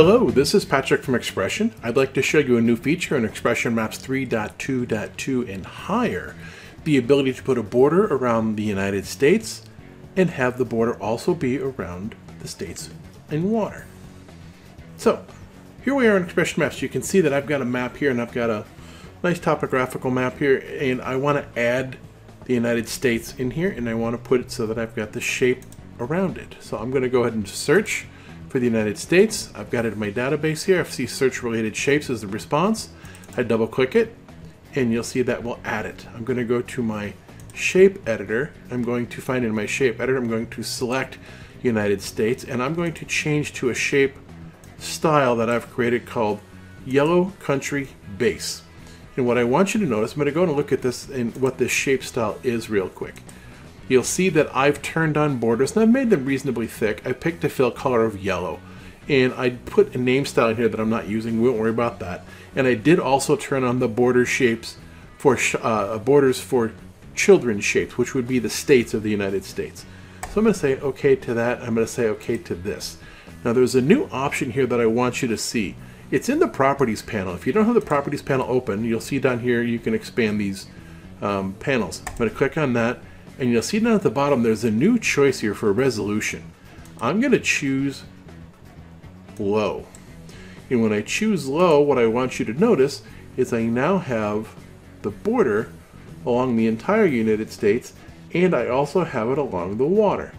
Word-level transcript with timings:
Hello, 0.00 0.30
this 0.30 0.54
is 0.54 0.64
Patrick 0.64 1.02
from 1.02 1.14
XPression. 1.14 1.72
I'd 1.82 1.96
like 1.96 2.12
to 2.12 2.22
show 2.22 2.38
you 2.38 2.56
a 2.56 2.60
new 2.60 2.76
feature 2.76 3.16
in 3.16 3.24
XPression 3.24 3.74
Maps 3.74 3.98
3.2.2 3.98 5.52
and 5.52 5.66
higher. 5.66 6.36
The 6.84 6.98
ability 6.98 7.32
to 7.32 7.42
put 7.42 7.58
a 7.58 7.64
border 7.64 8.06
around 8.06 8.54
the 8.54 8.62
United 8.62 9.06
States 9.06 9.62
and 10.14 10.30
have 10.30 10.56
the 10.56 10.64
border 10.64 10.94
also 11.02 11.34
be 11.34 11.58
around 11.58 12.14
the 12.38 12.46
states 12.46 12.90
in 13.32 13.50
water. 13.50 13.86
So, 14.98 15.26
here 15.82 15.96
we 15.96 16.06
are 16.06 16.16
in 16.16 16.26
XPression 16.26 16.58
Maps. 16.58 16.80
You 16.80 16.88
can 16.88 17.02
see 17.02 17.20
that 17.20 17.32
I've 17.32 17.48
got 17.48 17.60
a 17.60 17.64
map 17.64 17.96
here 17.96 18.12
and 18.12 18.22
I've 18.22 18.30
got 18.30 18.50
a 18.50 18.66
nice 19.24 19.40
topographical 19.40 20.12
map 20.12 20.38
here 20.38 20.58
and 20.80 21.02
I 21.02 21.16
want 21.16 21.38
to 21.38 21.60
add 21.60 21.96
the 22.44 22.54
United 22.54 22.88
States 22.88 23.34
in 23.36 23.50
here 23.50 23.70
and 23.72 23.88
I 23.88 23.94
want 23.94 24.14
to 24.14 24.22
put 24.22 24.42
it 24.42 24.52
so 24.52 24.64
that 24.64 24.78
I've 24.78 24.94
got 24.94 25.10
the 25.10 25.20
shape 25.20 25.64
around 25.98 26.38
it. 26.38 26.54
So 26.60 26.78
I'm 26.78 26.92
going 26.92 27.02
to 27.02 27.08
go 27.08 27.22
ahead 27.22 27.34
and 27.34 27.48
search 27.48 28.06
for 28.48 28.58
the 28.58 28.64
United 28.64 28.98
States. 28.98 29.50
I've 29.54 29.70
got 29.70 29.84
it 29.84 29.92
in 29.92 29.98
my 29.98 30.10
database 30.10 30.64
here. 30.64 30.80
I 30.80 30.84
see 30.84 31.06
search 31.06 31.42
related 31.42 31.76
shapes 31.76 32.10
as 32.10 32.22
the 32.22 32.26
response. 32.26 32.90
I 33.36 33.42
double 33.42 33.66
click 33.66 33.94
it 33.94 34.14
and 34.74 34.92
you'll 34.92 35.04
see 35.04 35.22
that 35.22 35.42
we'll 35.42 35.60
add 35.64 35.86
it. 35.86 36.06
I'm 36.14 36.24
going 36.24 36.38
to 36.38 36.44
go 36.44 36.62
to 36.62 36.82
my 36.82 37.14
shape 37.54 38.08
editor. 38.08 38.52
I'm 38.70 38.82
going 38.82 39.06
to 39.08 39.20
find 39.20 39.44
in 39.44 39.54
my 39.54 39.66
shape 39.66 40.00
editor, 40.00 40.16
I'm 40.16 40.28
going 40.28 40.48
to 40.50 40.62
select 40.62 41.18
United 41.62 42.00
States 42.00 42.44
and 42.44 42.62
I'm 42.62 42.74
going 42.74 42.94
to 42.94 43.04
change 43.04 43.52
to 43.54 43.70
a 43.70 43.74
shape 43.74 44.14
style 44.78 45.36
that 45.36 45.50
I've 45.50 45.70
created 45.70 46.06
called 46.06 46.40
Yellow 46.86 47.32
Country 47.40 47.88
Base. 48.16 48.62
And 49.16 49.26
what 49.26 49.36
I 49.36 49.44
want 49.44 49.74
you 49.74 49.80
to 49.80 49.86
notice, 49.86 50.12
I'm 50.12 50.18
going 50.18 50.26
to 50.26 50.32
go 50.32 50.44
and 50.44 50.52
look 50.52 50.70
at 50.70 50.82
this 50.82 51.08
and 51.08 51.36
what 51.36 51.58
this 51.58 51.72
shape 51.72 52.04
style 52.04 52.38
is 52.44 52.70
real 52.70 52.88
quick. 52.88 53.22
You'll 53.88 54.04
see 54.04 54.28
that 54.30 54.54
I've 54.54 54.82
turned 54.82 55.16
on 55.16 55.38
borders 55.38 55.72
and 55.72 55.82
I've 55.82 55.90
made 55.90 56.10
them 56.10 56.26
reasonably 56.26 56.66
thick. 56.66 57.06
I 57.06 57.12
picked 57.12 57.42
a 57.44 57.48
fill 57.48 57.70
color 57.70 58.04
of 58.04 58.22
yellow. 58.22 58.60
And 59.08 59.32
I 59.34 59.50
put 59.50 59.94
a 59.94 59.98
name 59.98 60.26
style 60.26 60.54
here 60.54 60.68
that 60.68 60.78
I'm 60.78 60.90
not 60.90 61.08
using. 61.08 61.40
We 61.40 61.48
won't 61.48 61.60
worry 61.60 61.70
about 61.70 61.98
that. 62.00 62.24
And 62.54 62.66
I 62.66 62.74
did 62.74 63.00
also 63.00 63.36
turn 63.36 63.64
on 63.64 63.78
the 63.78 63.88
border 63.88 64.26
shapes 64.26 64.76
for 65.16 65.38
uh, 65.62 65.98
borders 65.98 66.38
for 66.38 66.72
children's 67.14 67.64
shapes, 67.64 67.96
which 67.96 68.14
would 68.14 68.28
be 68.28 68.38
the 68.38 68.50
states 68.50 68.92
of 68.92 69.02
the 69.02 69.10
United 69.10 69.44
States. 69.44 69.86
So 70.30 70.40
I'm 70.40 70.44
going 70.44 70.52
to 70.52 70.58
say 70.58 70.78
OK 70.78 71.16
to 71.16 71.34
that. 71.34 71.62
I'm 71.62 71.74
going 71.74 71.86
to 71.86 71.92
say 71.92 72.06
OK 72.06 72.36
to 72.36 72.54
this. 72.54 72.98
Now 73.44 73.54
there's 73.54 73.74
a 73.74 73.80
new 73.80 74.08
option 74.12 74.50
here 74.50 74.66
that 74.66 74.80
I 74.80 74.86
want 74.86 75.22
you 75.22 75.28
to 75.28 75.38
see. 75.38 75.74
It's 76.10 76.28
in 76.28 76.38
the 76.38 76.48
properties 76.48 77.02
panel. 77.02 77.34
If 77.34 77.46
you 77.46 77.52
don't 77.52 77.64
have 77.64 77.74
the 77.74 77.80
properties 77.80 78.22
panel 78.22 78.46
open, 78.48 78.84
you'll 78.84 79.00
see 79.00 79.18
down 79.18 79.40
here 79.40 79.62
you 79.62 79.78
can 79.78 79.94
expand 79.94 80.40
these 80.40 80.66
um, 81.22 81.54
panels. 81.54 82.02
I'm 82.06 82.16
going 82.16 82.30
to 82.30 82.36
click 82.36 82.58
on 82.58 82.74
that 82.74 83.00
and 83.38 83.50
you'll 83.50 83.62
see 83.62 83.78
down 83.78 83.94
at 83.94 84.02
the 84.02 84.10
bottom 84.10 84.42
there's 84.42 84.64
a 84.64 84.70
new 84.70 84.98
choice 84.98 85.40
here 85.40 85.54
for 85.54 85.72
resolution. 85.72 86.52
I'm 87.00 87.20
going 87.20 87.32
to 87.32 87.40
choose 87.40 88.02
low. 89.38 89.86
And 90.68 90.82
when 90.82 90.92
I 90.92 91.02
choose 91.02 91.46
low, 91.46 91.80
what 91.80 91.98
I 91.98 92.06
want 92.06 92.38
you 92.38 92.44
to 92.46 92.52
notice 92.52 93.02
is 93.36 93.52
I 93.52 93.62
now 93.62 93.98
have 93.98 94.54
the 95.02 95.10
border 95.10 95.70
along 96.26 96.56
the 96.56 96.66
entire 96.66 97.06
United 97.06 97.50
States 97.50 97.94
and 98.34 98.54
I 98.54 98.66
also 98.66 99.04
have 99.04 99.28
it 99.30 99.38
along 99.38 99.78
the 99.78 99.86
water. 99.86 100.32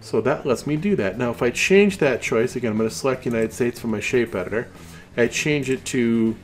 So 0.00 0.20
that 0.22 0.46
lets 0.46 0.66
me 0.66 0.76
do 0.76 0.96
that. 0.96 1.18
Now 1.18 1.30
if 1.30 1.42
I 1.42 1.50
change 1.50 1.98
that 1.98 2.22
choice, 2.22 2.56
again 2.56 2.72
I'm 2.72 2.78
going 2.78 2.88
to 2.88 2.94
select 2.94 3.26
United 3.26 3.52
States 3.52 3.78
from 3.78 3.90
my 3.90 4.00
shape 4.00 4.34
editor, 4.34 4.68
I 5.16 5.26
change 5.26 5.68
it 5.70 5.84
to 5.86 6.36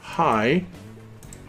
high, 0.00 0.64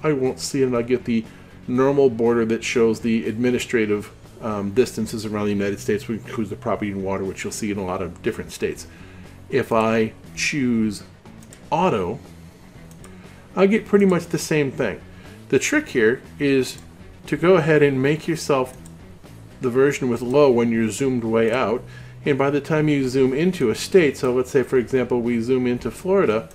I 0.04 0.14
won't 0.14 0.40
see 0.40 0.62
it 0.62 0.66
and 0.66 0.76
I'll 0.76 0.84
get 0.84 1.06
the 1.06 1.26
normal 1.68 2.10
border 2.10 2.46
that 2.46 2.64
shows 2.64 3.00
the 3.00 3.28
administrative 3.28 4.12
um, 4.42 4.72
distances 4.72 5.26
around 5.26 5.46
the 5.46 5.54
United 5.54 5.80
States, 5.80 6.08
which 6.08 6.22
includes 6.22 6.50
the 6.50 6.56
property 6.56 6.92
and 6.92 7.04
water, 7.04 7.24
which 7.24 7.44
you'll 7.44 7.54
see 7.54 7.72
in 7.72 7.78
a 7.78 7.86
lot 7.86 8.02
of 8.02 8.22
different 8.22 8.52
states. 8.52 8.88
If 9.50 9.72
I 9.72 10.14
choose 10.36 11.04
auto, 11.72 12.20
I 13.56 13.68
get 13.68 13.86
pretty 13.86 14.06
much 14.06 14.28
the 14.28 14.38
same 14.38 14.72
thing. 14.72 15.02
The 15.50 15.60
trick 15.60 15.90
here 15.90 16.22
is 16.40 16.78
to 17.28 17.38
go 17.38 17.56
ahead 17.56 17.82
and 17.82 18.02
make 18.02 18.28
yourself 18.28 18.76
the 19.62 19.70
version 19.70 20.10
with 20.10 20.22
low 20.22 20.52
when 20.52 20.72
you're 20.72 20.90
zoomed 20.90 21.24
way 21.24 21.52
out, 21.52 21.84
and 22.26 22.38
by 22.38 22.50
the 22.50 22.62
time 22.62 22.90
you 22.90 23.08
zoom 23.08 23.34
into 23.34 23.70
a 23.70 23.76
state, 23.76 24.18
so 24.18 24.34
let's 24.34 24.52
say 24.52 24.64
for 24.64 24.78
example 24.78 25.22
we 25.22 25.40
zoom 25.42 25.66
into 25.66 25.90
Florida, 25.90 26.50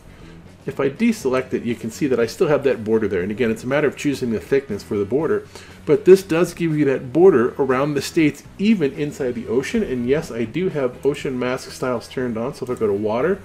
if 0.70 0.78
I 0.78 0.88
deselect 0.88 1.52
it, 1.52 1.64
you 1.64 1.74
can 1.74 1.90
see 1.90 2.06
that 2.06 2.20
I 2.20 2.26
still 2.26 2.46
have 2.46 2.62
that 2.62 2.84
border 2.84 3.08
there. 3.08 3.22
And 3.22 3.30
again, 3.32 3.50
it's 3.50 3.64
a 3.64 3.66
matter 3.66 3.88
of 3.88 3.96
choosing 3.96 4.30
the 4.30 4.38
thickness 4.38 4.84
for 4.84 4.96
the 4.96 5.04
border. 5.04 5.44
But 5.84 6.04
this 6.04 6.22
does 6.22 6.54
give 6.54 6.78
you 6.78 6.84
that 6.84 7.12
border 7.12 7.54
around 7.58 7.94
the 7.94 8.02
states, 8.02 8.44
even 8.56 8.92
inside 8.92 9.34
the 9.34 9.48
ocean. 9.48 9.82
And 9.82 10.08
yes, 10.08 10.30
I 10.30 10.44
do 10.44 10.68
have 10.68 11.04
ocean 11.04 11.36
mask 11.36 11.72
styles 11.72 12.06
turned 12.06 12.38
on. 12.38 12.54
So 12.54 12.64
if 12.64 12.70
I 12.70 12.78
go 12.78 12.86
to 12.86 12.92
water, 12.92 13.42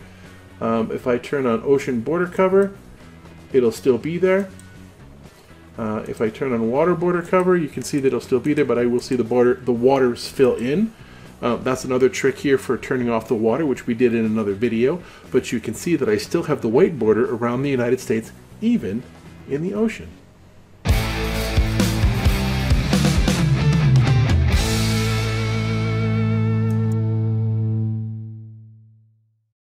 um, 0.61 0.91
if 0.91 1.07
I 1.07 1.17
turn 1.17 1.47
on 1.47 1.63
ocean 1.63 2.01
border 2.01 2.27
cover, 2.27 2.77
it'll 3.51 3.71
still 3.71 3.97
be 3.97 4.19
there. 4.19 4.47
Uh, 5.79 6.05
if 6.07 6.21
I 6.21 6.29
turn 6.29 6.53
on 6.53 6.69
water 6.69 6.93
border 6.93 7.23
cover, 7.23 7.57
you 7.57 7.67
can 7.67 7.81
see 7.81 7.99
that 7.99 8.07
it'll 8.07 8.21
still 8.21 8.39
be 8.39 8.53
there, 8.53 8.65
but 8.65 8.77
I 8.77 8.85
will 8.85 9.01
see 9.01 9.15
the 9.15 9.23
border, 9.23 9.55
the 9.55 9.73
waters 9.73 10.27
fill 10.29 10.55
in. 10.55 10.93
Uh, 11.45 11.57
that's 11.57 11.85
another 11.85 12.09
trick 12.09 12.39
here 12.39 12.57
for 12.57 12.75
turning 12.75 13.07
off 13.07 13.27
the 13.27 13.35
water, 13.35 13.67
which 13.67 13.85
we 13.85 13.93
did 13.93 14.15
in 14.15 14.25
another 14.25 14.55
video. 14.55 14.99
But 15.31 15.51
you 15.51 15.59
can 15.59 15.75
see 15.75 15.95
that 15.95 16.09
I 16.09 16.17
still 16.17 16.41
have 16.43 16.63
the 16.63 16.67
white 16.67 16.97
border 16.97 17.31
around 17.31 17.61
the 17.61 17.69
United 17.69 17.99
States, 17.99 18.31
even 18.61 19.03
in 19.47 19.61
the 19.61 19.75
ocean. 19.75 20.09